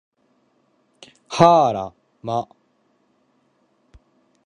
[1.29, 1.93] はあら、
[2.23, 2.49] ま